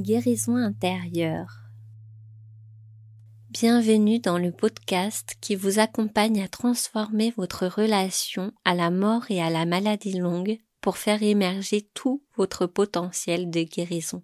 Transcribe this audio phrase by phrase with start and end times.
[0.00, 1.58] Guérison intérieure.
[3.50, 9.42] Bienvenue dans le podcast qui vous accompagne à transformer votre relation à la mort et
[9.42, 14.22] à la maladie longue pour faire émerger tout votre potentiel de guérison.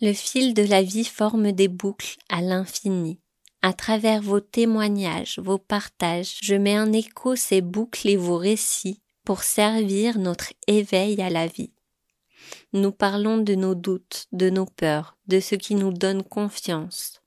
[0.00, 3.20] Le fil de la vie forme des boucles à l'infini.
[3.60, 9.02] À travers vos témoignages, vos partages, je mets en écho ces boucles et vos récits
[9.24, 11.72] pour servir notre éveil à la vie.
[12.72, 17.22] Nous parlons de nos doutes, de nos peurs, de ce qui nous donne confiance,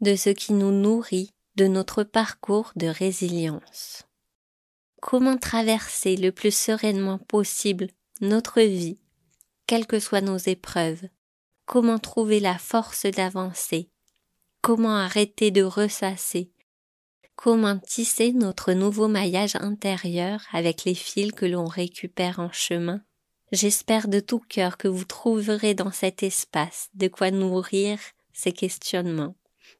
[0.00, 4.04] de ce qui nous nourrit, de notre parcours de résilience.
[5.00, 7.88] Comment traverser le plus sereinement possible
[8.20, 8.98] notre vie,
[9.66, 11.08] quelles que soient nos épreuves,
[11.66, 13.90] comment trouver la force d'avancer,
[14.60, 16.52] comment arrêter de ressasser,
[17.36, 23.02] comment tisser notre nouveau maillage intérieur avec les fils que l'on récupère en chemin?
[23.52, 27.98] J'espère de tout cœur que vous trouverez dans cet espace de quoi nourrir
[28.32, 29.34] ces questionnements,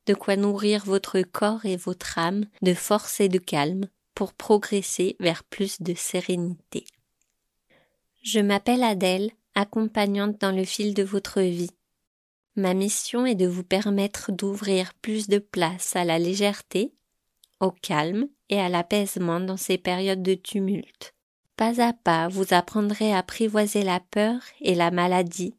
[0.05, 5.17] de quoi nourrir votre corps et votre âme de force et de calme pour progresser
[5.20, 6.84] vers plus de sérénité.
[8.23, 11.73] Je m'appelle Adèle, accompagnante dans le fil de votre vie.
[12.57, 16.92] Ma mission est de vous permettre d'ouvrir plus de place à la légèreté,
[17.59, 21.14] au calme et à l'apaisement dans ces périodes de tumulte
[21.56, 25.55] pas à pas, vous apprendrez à apprivoiser la peur et la maladie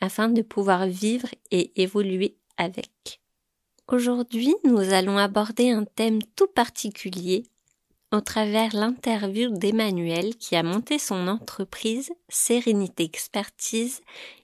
[0.00, 3.20] afin de pouvoir vivre et évoluer avec.
[3.88, 7.44] Aujourd'hui, nous allons aborder un thème tout particulier
[8.12, 14.00] au travers l'interview d'Emmanuel qui a monté son entreprise Sérénité Expertise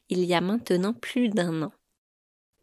[0.09, 1.73] il y a maintenant plus d'un an.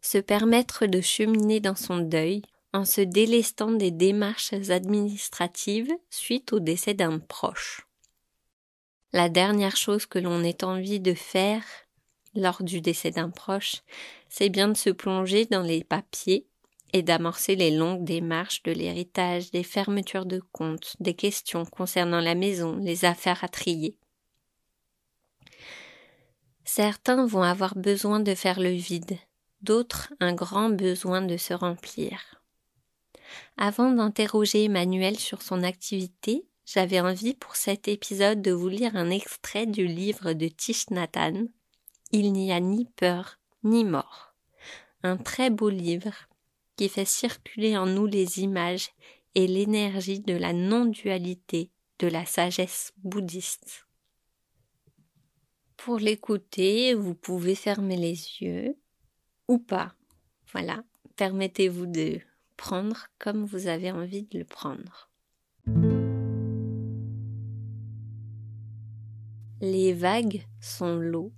[0.02, 6.60] Se permettre de cheminer dans son deuil en se délestant des démarches administratives suite au
[6.60, 7.87] décès d'un proche.
[9.12, 11.64] La dernière chose que l'on ait envie de faire
[12.34, 13.76] lors du décès d'un proche,
[14.28, 16.46] c'est bien de se plonger dans les papiers
[16.92, 22.34] et d'amorcer les longues démarches de l'héritage, des fermetures de comptes, des questions concernant la
[22.34, 23.98] maison, les affaires à trier.
[26.64, 29.18] Certains vont avoir besoin de faire le vide,
[29.62, 32.42] d'autres un grand besoin de se remplir.
[33.56, 39.08] Avant d'interroger Emmanuel sur son activité, j'avais envie pour cet épisode de vous lire un
[39.08, 41.46] extrait du livre de Tish Nathan,
[42.12, 44.34] Il n'y a ni peur ni mort.
[45.02, 46.12] Un très beau livre
[46.76, 48.90] qui fait circuler en nous les images
[49.34, 51.70] et l'énergie de la non-dualité
[52.00, 53.86] de la sagesse bouddhiste.
[55.78, 58.76] Pour l'écouter, vous pouvez fermer les yeux
[59.48, 59.94] ou pas.
[60.52, 60.84] Voilà,
[61.16, 62.20] permettez-vous de
[62.58, 65.07] prendre comme vous avez envie de le prendre.
[69.60, 71.32] Les vagues sont l'eau.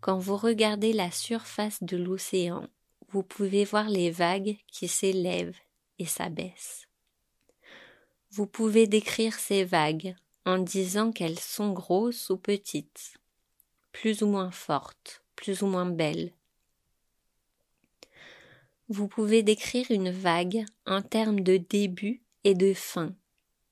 [0.00, 2.68] Quand vous regardez la surface de l'océan,
[3.10, 5.56] vous pouvez voir les vagues qui s'élèvent
[6.00, 6.88] et s'abaissent.
[8.32, 13.14] Vous pouvez décrire ces vagues en disant qu'elles sont grosses ou petites,
[13.92, 16.32] plus ou moins fortes, plus ou moins belles.
[18.88, 23.14] Vous pouvez décrire une vague en termes de début et de fin,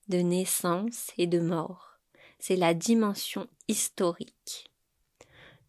[0.07, 1.94] de naissance et de mort
[2.47, 4.71] c'est la dimension historique.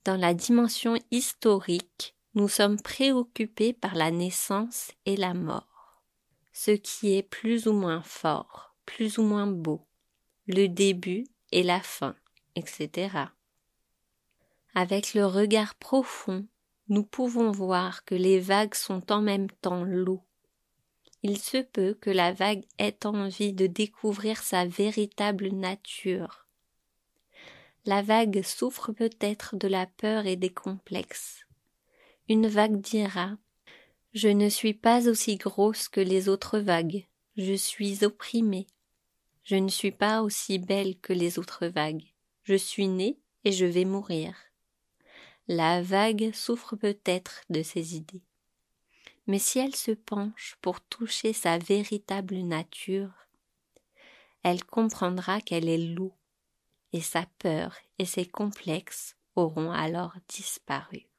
[0.04, 6.04] Dans la dimension historique, nous sommes préoccupés par la naissance et la mort,
[6.52, 9.88] ce qui est plus ou moins fort, plus ou moins beau,
[10.48, 12.14] le début et la fin,
[12.58, 13.30] etc.
[14.74, 16.46] Avec le regard profond,
[16.90, 20.26] nous pouvons voir que les vagues sont en même temps l'eau.
[21.24, 26.45] Il se peut que la vague ait envie de découvrir sa véritable nature,
[27.86, 31.46] la vague souffre peut-être de la peur et des complexes.
[32.28, 33.38] Une vague dira
[34.12, 37.06] Je ne suis pas aussi grosse que les autres vagues,
[37.38, 38.66] je suis opprimée.
[39.44, 42.06] Je ne suis pas aussi belle que les autres vagues,
[42.44, 44.36] je suis née et je vais mourir.
[45.48, 48.24] La vague souffre peut-être de ces idées.
[49.28, 53.12] Mais si elle se penche pour toucher sa véritable nature,
[54.42, 56.16] elle comprendra qu'elle est l'eau
[56.96, 61.10] et sa peur et ses complexes auront alors disparu.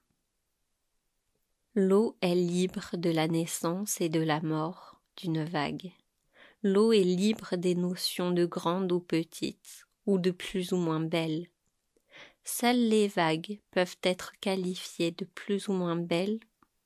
[1.75, 5.93] L'eau est libre de la naissance et de la mort d'une vague.
[6.63, 11.47] L'eau est libre des notions de grande ou petite, ou de plus ou moins belle.
[12.43, 16.41] Seules les vagues peuvent être qualifiées de plus ou moins belles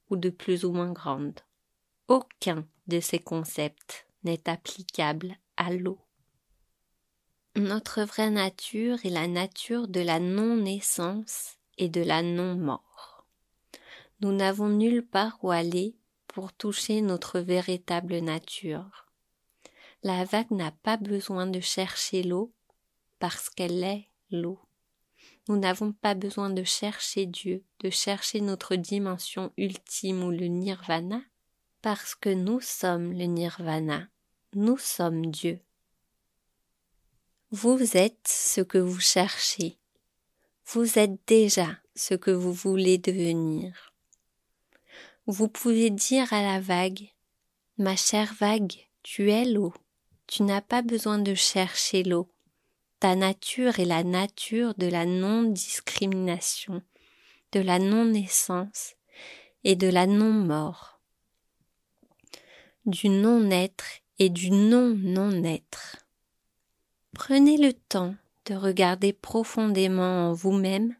[0.08, 1.38] ou de plus ou moins grandes.
[2.08, 6.00] Aucun de ces concepts n'est applicable à l'eau.
[7.56, 13.26] Notre vraie nature est la nature de la non-naissance et de la non-mort.
[14.20, 15.97] Nous n'avons nulle part où aller
[16.29, 19.08] pour toucher notre véritable nature.
[20.05, 22.52] La vague n'a pas besoin de chercher l'eau
[23.19, 24.61] parce qu'elle est l'eau.
[25.49, 31.20] Nous n'avons pas besoin de chercher Dieu, de chercher notre dimension ultime ou le nirvana,
[31.82, 34.06] parce que nous sommes le nirvana,
[34.55, 35.61] nous sommes Dieu.
[37.52, 39.76] Vous êtes ce que vous cherchez,
[40.67, 43.93] vous êtes déjà ce que vous voulez devenir.
[45.26, 47.08] Vous pouvez dire à la vague,
[47.76, 49.75] Ma chère vague, tu es l'eau.
[50.29, 52.31] Tu n'as pas besoin de chercher l'eau.
[53.00, 56.82] Ta nature est la nature de la non-discrimination,
[57.50, 58.94] de la non-naissance
[59.64, 61.00] et de la non-mort,
[62.87, 65.97] du non-être et du non-non-être.
[67.12, 68.14] Prenez le temps
[68.46, 70.94] de regarder profondément en vous-même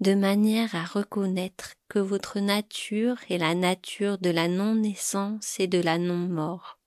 [0.00, 5.80] de manière à reconnaître que votre nature est la nature de la non-naissance et de
[5.80, 6.78] la non-mort.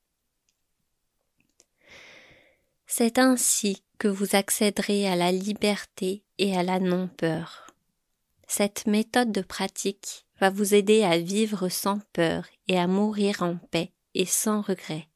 [2.86, 7.68] C'est ainsi que vous accéderez à la liberté et à la non-peur.
[8.48, 13.57] Cette méthode de pratique va vous aider à vivre sans peur et à mourir en
[13.57, 15.09] paix et sans regret.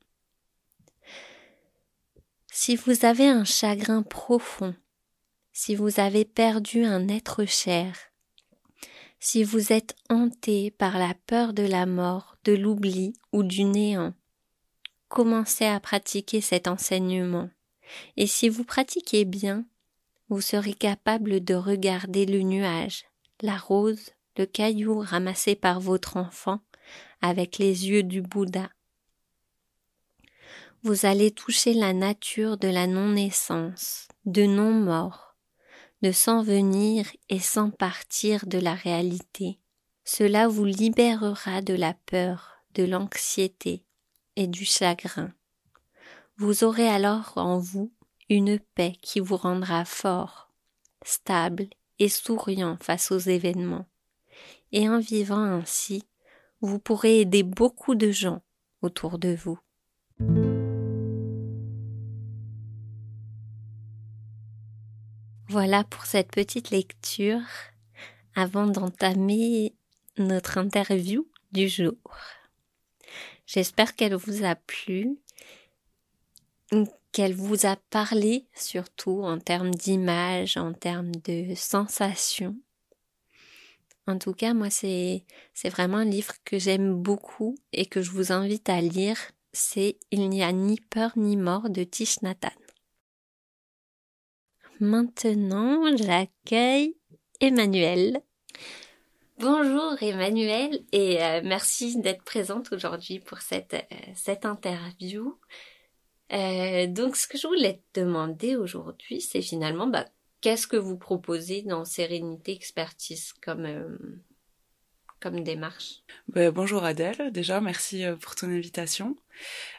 [2.55, 4.75] Si vous avez un chagrin profond,
[5.53, 7.97] si vous avez perdu un être cher,
[9.19, 14.13] si vous êtes hanté par la peur de la mort, de l'oubli ou du néant,
[15.07, 17.49] commencez à pratiquer cet enseignement
[18.17, 19.65] et si vous pratiquez bien,
[20.29, 23.05] vous serez capable de regarder le nuage,
[23.41, 26.59] la rose, le caillou ramassé par votre enfant
[27.19, 28.69] avec les yeux du Bouddha.
[30.85, 35.37] Vous allez toucher la nature de la non-naissance, de non-mort,
[36.01, 39.61] de sans venir et sans partir de la réalité.
[40.03, 43.85] Cela vous libérera de la peur, de l'anxiété
[44.35, 45.31] et du chagrin.
[46.35, 47.93] Vous aurez alors en vous
[48.29, 50.51] une paix qui vous rendra fort,
[51.05, 53.87] stable et souriant face aux événements.
[54.73, 56.03] Et en vivant ainsi,
[56.59, 58.41] vous pourrez aider beaucoup de gens
[58.81, 59.59] autour de vous.
[65.53, 67.43] Voilà pour cette petite lecture
[68.33, 69.75] avant d'entamer
[70.17, 71.93] notre interview du jour.
[73.45, 75.19] J'espère qu'elle vous a plu
[77.11, 82.57] qu'elle vous a parlé surtout en termes d'image, en termes de sensations.
[84.07, 85.23] En tout cas, moi, c'est,
[85.53, 89.19] c'est vraiment un livre que j'aime beaucoup et que je vous invite à lire.
[89.51, 92.49] C'est Il n'y a ni peur ni mort de Tish Nathan.
[94.83, 96.97] Maintenant, j'accueille
[97.39, 98.19] Emmanuel.
[99.39, 105.39] Bonjour Emmanuel et euh, merci d'être présente aujourd'hui pour cette, euh, interview.
[106.33, 110.05] Euh, donc, ce que je voulais te demander aujourd'hui, c'est finalement, bah,
[110.41, 113.87] qu'est-ce que vous proposez dans Sérénité Expertise comme,
[115.31, 116.03] démarche?
[116.27, 119.15] Bah, Bonjour Adèle, déjà, merci euh, pour ton invitation.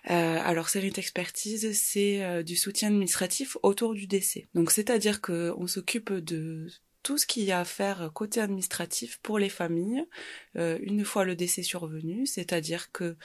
[0.05, 4.49] alors, Sérénité Expertise, c'est du soutien administratif autour du décès.
[4.55, 6.67] Donc, c'est-à-dire qu'on s'occupe de
[7.05, 10.05] tout ce qu'il y a à faire côté administratif pour les familles
[10.57, 13.17] euh, une fois le décès survenu, c'est-à-dire que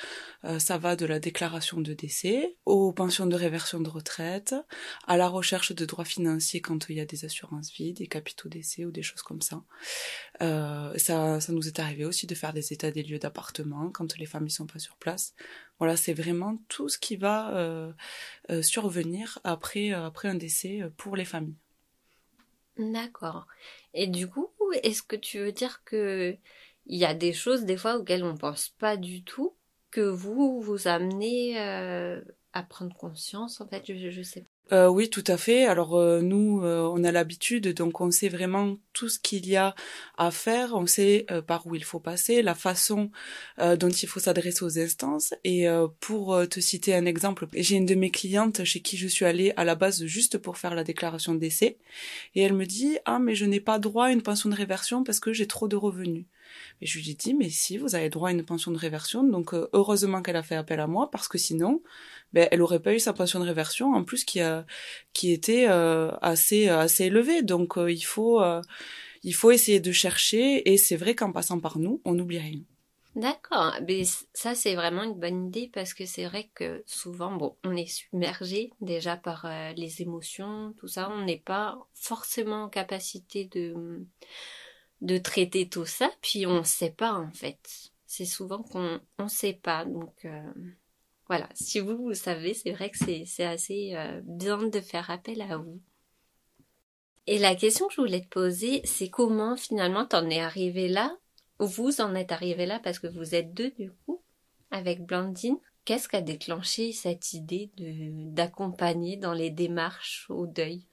[0.44, 4.54] euh, ça va de la déclaration de décès aux pensions de réversion de retraite,
[5.08, 8.50] à la recherche de droits financiers quand il y a des assurances vides, des capitaux
[8.50, 9.64] décès ou des choses comme ça.
[10.42, 14.18] Euh, ça, ça nous est arrivé aussi de faire des états des lieux d'appartement quand
[14.18, 15.34] les familles sont pas sur place.
[15.80, 17.94] Voilà, c'est vraiment tout ce qui va
[18.62, 21.56] survenir après après un décès pour les familles.
[22.78, 23.46] D'accord.
[23.94, 24.50] Et du coup,
[24.84, 26.38] est-ce que tu veux dire que
[26.86, 29.56] il y a des choses des fois auxquelles on pense pas du tout
[29.92, 32.22] que vous vous amenez euh,
[32.54, 33.86] à prendre conscience en fait?
[33.94, 34.50] Je, je sais pas.
[34.72, 35.66] Euh, oui, tout à fait.
[35.66, 39.56] Alors euh, nous, euh, on a l'habitude, donc on sait vraiment tout ce qu'il y
[39.56, 39.74] a
[40.18, 43.12] à faire, on sait par où il faut passer, la façon
[43.58, 45.34] dont il faut s'adresser aux instances.
[45.44, 45.68] Et
[46.02, 49.54] pour te citer un exemple, j'ai une de mes clientes chez qui je suis allée
[49.56, 51.78] à la base juste pour faire la déclaration de décès,
[52.36, 55.04] et elle me dit ah mais je n'ai pas droit à une pension de réversion
[55.04, 56.26] parce que j'ai trop de revenus.
[56.82, 59.24] Et je lui ai dit, mais si, vous avez droit à une pension de réversion.
[59.24, 61.82] Donc, heureusement qu'elle a fait appel à moi, parce que sinon,
[62.34, 64.42] ben, elle aurait pas eu sa pension de réversion en plus qui
[65.32, 67.42] était euh, assez assez élevée.
[67.42, 68.62] Donc euh, il faut euh,
[69.24, 72.62] il faut essayer de chercher et c'est vrai qu'en passant par nous on n'oublie rien.
[73.16, 74.04] D'accord, mais
[74.34, 77.88] ça c'est vraiment une bonne idée parce que c'est vrai que souvent, bon, on est
[77.88, 84.06] submergé déjà par euh, les émotions, tout ça, on n'est pas forcément en capacité de
[85.02, 87.92] de traiter tout ça, puis on ne sait pas en fait.
[88.06, 90.52] C'est souvent qu'on ne sait pas, donc euh,
[91.28, 91.48] voilà.
[91.54, 95.58] Si vous vous savez, c'est vrai que c'est assez euh, bien de faire appel à
[95.58, 95.80] vous.
[97.28, 101.16] Et la question que je voulais te poser, c'est comment finalement t'en es arrivé là?
[101.60, 104.22] Vous en êtes arrivé là parce que vous êtes deux du coup
[104.72, 105.58] avec Blandine.
[105.86, 110.88] Qu'est-ce qui a déclenché cette idée d'accompagner dans les démarches au deuil?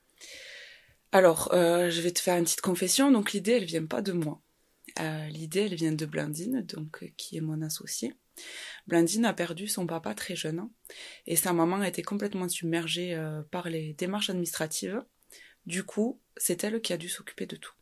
[1.16, 3.10] Alors, euh, je vais te faire une petite confession.
[3.10, 4.42] Donc l'idée, elle vient pas de moi.
[5.00, 8.12] Euh, l'idée, elle vient de Blandine, donc euh, qui est mon associée.
[8.86, 10.70] Blandine a perdu son papa très jeune hein,
[11.26, 13.18] et sa maman a été complètement submergée
[13.50, 15.02] par les démarches administratives.
[15.64, 17.72] Du coup, c'est elle qui a dû s'occuper de tout.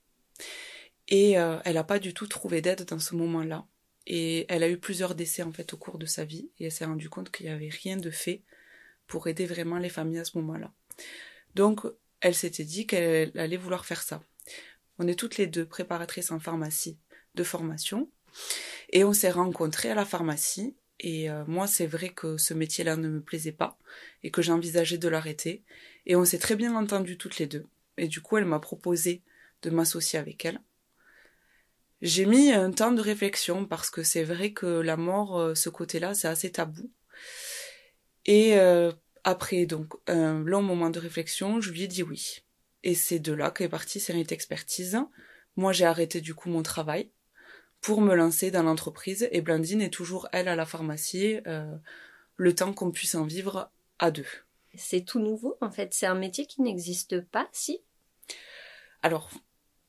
[1.09, 3.67] Et elle n'a pas du tout trouvé d'aide dans ce moment-là.
[4.07, 6.73] Et elle a eu plusieurs décès en fait au cours de sa vie et elle
[6.73, 8.45] s'est rendue compte qu'il n'y avait rien de fait
[9.09, 10.73] pour aider vraiment les familles à ce moment-là.
[11.57, 11.85] Donc
[12.25, 14.23] elle s'était dit qu'elle allait vouloir faire ça.
[14.99, 16.99] On est toutes les deux préparatrices en pharmacie
[17.35, 18.11] de formation
[18.89, 22.97] et on s'est rencontrées à la pharmacie et euh, moi c'est vrai que ce métier-là
[22.97, 23.79] ne me plaisait pas
[24.23, 25.65] et que j'envisageais de l'arrêter
[26.07, 27.67] et on s'est très bien entendues toutes les deux
[27.99, 29.23] et du coup elle m'a proposé
[29.63, 30.61] de m'associer avec elle
[32.01, 35.71] j'ai mis un temps de réflexion parce que c'est vrai que la mort, euh, ce
[35.71, 36.91] côté-là, c'est assez tabou.
[38.27, 38.93] Et euh,
[39.25, 42.43] après donc un long moment de réflexion, je lui ai dit oui.
[42.83, 44.99] Et c'est de là qu'est partie Sérénité Expertise.
[45.57, 47.11] Moi, j'ai arrêté du coup mon travail
[47.81, 51.77] pour me lancer dans l'entreprise et Blandine est toujours elle à la pharmacie, euh,
[52.37, 54.27] le temps qu'on puisse en vivre à deux.
[54.75, 57.81] C'est tout nouveau en fait, c'est un métier qui n'existe pas, si?
[59.03, 59.31] Alors,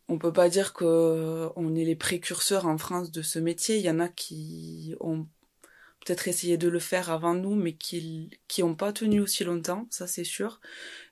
[0.08, 3.78] on peut pas dire que on est les précurseurs en France de ce métier.
[3.78, 5.28] Il y en a qui ont
[6.06, 9.88] peut-être essayé de le faire avant nous, mais qui qui ont pas tenu aussi longtemps,
[9.90, 10.62] ça c'est sûr,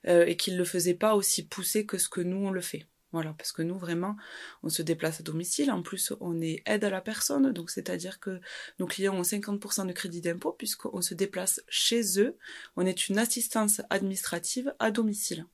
[0.06, 2.86] euh, et qui le faisaient pas aussi poussé que ce que nous on le fait.
[3.12, 4.16] Voilà, parce que nous vraiment,
[4.64, 5.70] on se déplace à domicile.
[5.70, 8.40] En plus, on est aide à la personne, donc c'est-à-dire que
[8.80, 12.36] nos clients ont 50% de crédit d'impôt puisqu'on se déplace chez eux.
[12.76, 15.46] On est une assistance administrative à domicile.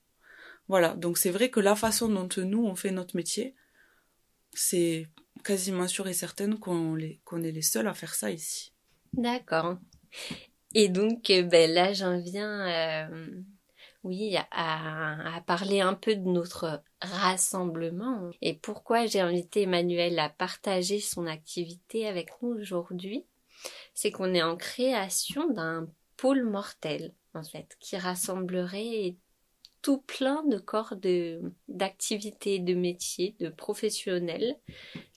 [0.68, 3.54] Voilà, donc c'est vrai que la façon dont nous on fait notre métier,
[4.54, 5.08] c'est
[5.44, 8.72] quasiment sûr et certaine qu'on qu'on est les seuls à faire ça ici.
[9.12, 9.76] D'accord.
[10.74, 13.42] Et donc, euh, ben là, j'en viens, euh,
[14.04, 21.00] oui, à, parler un peu de notre rassemblement et pourquoi j'ai invité Emmanuel à partager
[21.00, 23.26] son activité avec nous aujourd'hui.
[23.94, 29.16] C'est qu'on est en création d'un pôle mortel, en fait, qui rassemblerait
[29.82, 34.56] tout plein de corps de d'activités, de métiers, de professionnels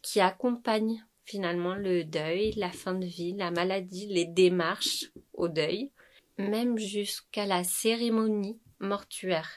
[0.01, 5.92] qui accompagnent finalement le deuil, la fin de vie, la maladie, les démarches au deuil,
[6.38, 9.50] même jusqu'à la cérémonie mortuaire.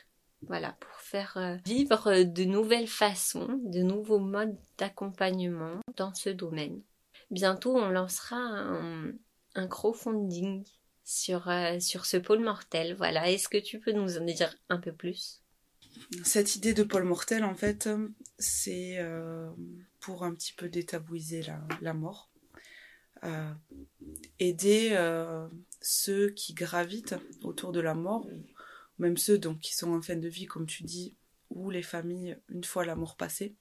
[0.42, 6.82] Voilà, pour faire euh, vivre de nouvelles façons, de nouveaux modes d'accompagnement dans ce domaine.
[7.30, 9.12] Bientôt, on lancera un,
[9.54, 10.64] un crowdfunding
[11.04, 12.94] sur, euh, sur ce pôle mortel.
[12.94, 15.42] Voilà, est-ce que tu peux nous en dire un peu plus?
[16.24, 17.88] Cette idée de pôle mortel, en fait,
[18.38, 19.48] c'est euh,
[20.06, 21.44] pour un petit peu détabouiser
[21.80, 22.30] la, mort.
[23.24, 23.52] Euh,
[24.38, 24.96] aider
[25.80, 28.28] ceux qui gravitent autour de la mort,
[29.00, 31.16] même ceux donc, qui sont en fin de vie, comme tu dis,
[31.50, 33.56] ou les familles une fois la mort passée.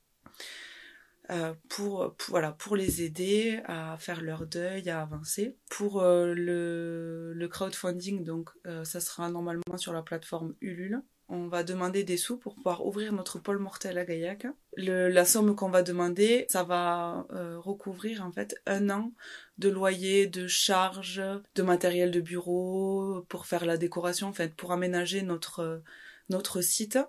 [1.32, 5.58] Euh, pour, voilà, pour les aider à faire leur deuil, à avancer.
[5.72, 11.02] Pour euh, le, le, crowdfunding, donc euh, ça sera normalement sur la plateforme Ulule.
[11.28, 14.46] On va demander des sous pour pouvoir ouvrir notre pôle mortel à Gaillac.
[14.78, 17.26] La somme qu'on va demander, ça va
[17.64, 19.12] recouvrir en fait un an
[19.58, 21.24] de loyer, de charges,
[21.56, 25.82] de matériel de bureau pour faire la décoration, en fait, pour aménager notre
[26.30, 27.00] notre site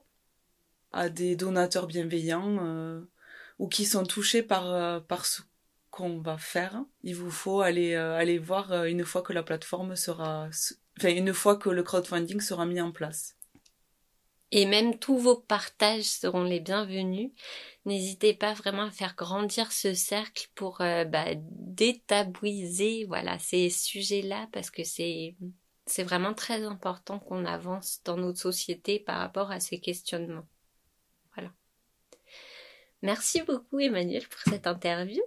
[0.93, 3.07] à des donateurs bienveillants
[3.59, 5.43] ou qui sont touchés par, euh, par ce
[5.91, 9.43] qu'on va faire, il vous faut aller, euh, aller voir euh, une fois que la
[9.43, 10.49] plateforme sera,
[10.99, 13.36] enfin, une fois que le crowdfunding sera mis en place.
[14.53, 17.31] Et même tous vos partages seront les bienvenus.
[17.85, 24.71] N'hésitez pas vraiment à faire grandir ce cercle pour bah, détabouiser voilà ces sujets-là parce
[24.71, 25.37] que c'est
[25.87, 30.47] c'est vraiment très important qu'on avance dans notre société par rapport à ces questionnements.
[33.03, 35.23] Merci beaucoup Emmanuel pour cette interview.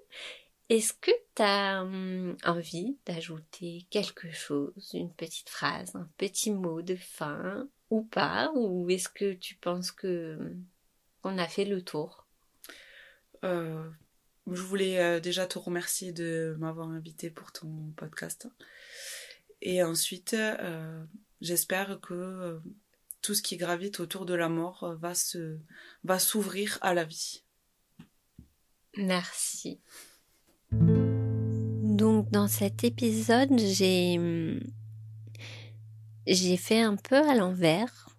[0.69, 6.81] Est-ce que tu as hum, envie d'ajouter quelque chose, une petite phrase, un petit mot
[6.81, 7.67] de fin?
[7.89, 10.63] Ou pas Ou est-ce que tu penses que hum,
[11.23, 12.25] on a fait le tour?
[13.43, 13.89] Euh,
[14.47, 18.47] je voulais déjà te remercier de m'avoir invité pour ton podcast.
[19.61, 20.35] Et ensuite,
[21.39, 22.59] j'espère que
[23.21, 25.57] tout ce qui gravite autour de la mort va se
[26.03, 27.43] va s'ouvrir à la vie.
[28.97, 29.79] Merci.
[30.71, 34.59] Donc dans cet épisode, j'ai
[36.33, 38.09] j'ai fait un peu à l'envers.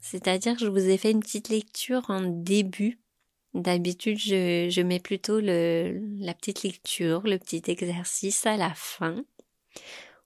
[0.00, 3.00] C'est-à-dire je vous ai fait une petite lecture en début.
[3.54, 9.24] D'habitude, je, je mets plutôt le, la petite lecture, le petit exercice à la fin.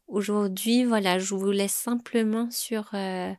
[0.07, 3.33] Aujourd'hui, voilà, je vous laisse simplement sur euh,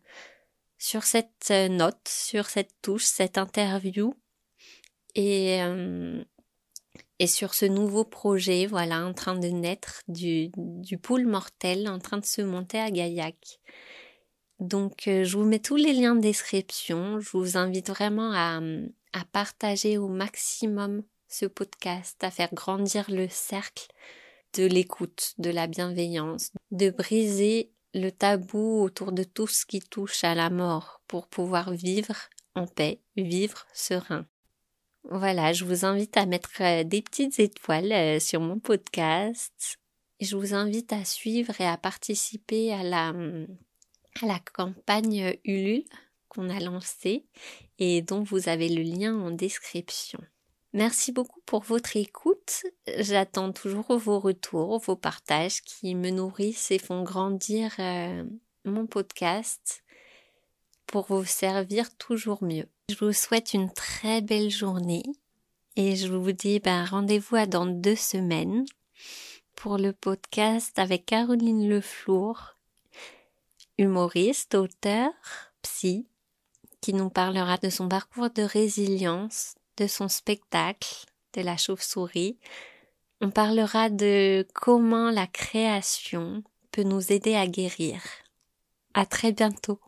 [0.77, 4.15] sur cette note, sur cette touche, cette interview
[5.13, 6.23] et euh,
[7.19, 11.99] et sur ce nouveau projet, voilà, en train de naître du, du pool mortel, en
[11.99, 13.61] train de se monter à Gaillac.
[14.59, 17.19] Donc, euh, je vous mets tous les liens de description.
[17.19, 18.61] Je vous invite vraiment à,
[19.13, 23.87] à partager au maximum ce podcast, à faire grandir le cercle
[24.53, 30.23] de l'écoute, de la bienveillance, de briser le tabou autour de tout ce qui touche
[30.23, 32.15] à la mort pour pouvoir vivre
[32.55, 34.25] en paix, vivre serein.
[35.09, 39.77] Voilà, je vous invite à mettre euh, des petites étoiles euh, sur mon podcast.
[40.19, 43.13] Je vous invite à suivre et à participer à la,
[44.21, 45.83] à la campagne Ulule
[46.29, 47.25] qu'on a lancée
[47.79, 50.19] et dont vous avez le lien en description.
[50.73, 52.63] Merci beaucoup pour votre écoute.
[52.97, 58.25] J'attends toujours vos retours, vos partages qui me nourrissent et font grandir euh,
[58.65, 59.83] mon podcast
[60.85, 62.67] pour vous servir toujours mieux.
[62.89, 65.03] Je vous souhaite une très belle journée
[65.77, 68.65] et je vous dis ben, rendez-vous dans deux semaines
[69.55, 72.54] pour le podcast avec Caroline Leflour,
[73.77, 75.11] humoriste, auteur,
[75.61, 76.07] psy,
[76.81, 82.37] qui nous parlera de son parcours de résilience, de son spectacle, de la chauve-souris.
[83.21, 88.01] On parlera de comment la création peut nous aider à guérir.
[88.93, 89.79] À très bientôt.